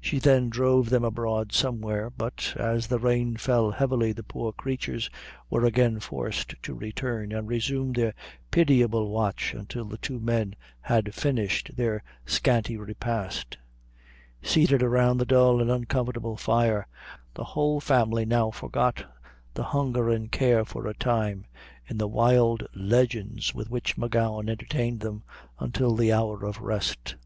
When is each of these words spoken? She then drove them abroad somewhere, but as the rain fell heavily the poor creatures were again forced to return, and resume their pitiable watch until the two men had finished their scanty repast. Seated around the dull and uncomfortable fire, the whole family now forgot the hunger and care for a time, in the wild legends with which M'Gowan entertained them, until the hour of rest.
She 0.00 0.18
then 0.18 0.48
drove 0.48 0.88
them 0.88 1.04
abroad 1.04 1.52
somewhere, 1.52 2.08
but 2.08 2.54
as 2.56 2.86
the 2.86 2.98
rain 2.98 3.36
fell 3.36 3.72
heavily 3.72 4.10
the 4.10 4.22
poor 4.22 4.54
creatures 4.54 5.10
were 5.50 5.66
again 5.66 6.00
forced 6.00 6.54
to 6.62 6.72
return, 6.72 7.30
and 7.30 7.46
resume 7.46 7.92
their 7.92 8.14
pitiable 8.50 9.10
watch 9.10 9.52
until 9.52 9.84
the 9.84 9.98
two 9.98 10.18
men 10.18 10.54
had 10.80 11.14
finished 11.14 11.72
their 11.76 12.02
scanty 12.24 12.78
repast. 12.78 13.58
Seated 14.42 14.82
around 14.82 15.18
the 15.18 15.26
dull 15.26 15.60
and 15.60 15.70
uncomfortable 15.70 16.38
fire, 16.38 16.86
the 17.34 17.44
whole 17.44 17.80
family 17.80 18.24
now 18.24 18.50
forgot 18.50 19.04
the 19.52 19.64
hunger 19.64 20.08
and 20.08 20.32
care 20.32 20.64
for 20.64 20.86
a 20.86 20.94
time, 20.94 21.44
in 21.86 21.98
the 21.98 22.08
wild 22.08 22.66
legends 22.74 23.54
with 23.54 23.68
which 23.68 23.98
M'Gowan 23.98 24.48
entertained 24.48 25.00
them, 25.00 25.22
until 25.58 25.94
the 25.94 26.14
hour 26.14 26.46
of 26.46 26.62
rest. 26.62 27.16